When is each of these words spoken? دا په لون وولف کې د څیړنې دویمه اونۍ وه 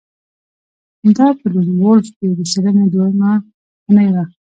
دا 1.17 1.27
په 1.39 1.45
لون 1.53 1.69
وولف 1.81 2.07
کې 2.17 2.25
د 2.37 2.41
څیړنې 2.51 2.85
دویمه 2.93 3.31
اونۍ 3.87 4.07
وه 4.13 4.23